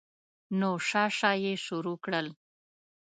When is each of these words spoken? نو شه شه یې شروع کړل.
نو 0.59 0.69
شه 0.87 1.03
شه 1.17 1.31
یې 1.43 1.53
شروع 1.65 1.97
کړل. 2.03 2.27